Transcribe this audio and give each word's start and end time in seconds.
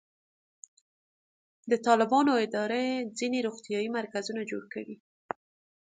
د 1.71 1.73
طالبانو 1.87 2.31
اداره 2.45 2.83
ځینې 3.17 3.39
روغتیایي 3.47 3.89
مرکزونه 3.97 4.41
جوړ 4.51 4.63
کړي. 4.73 4.95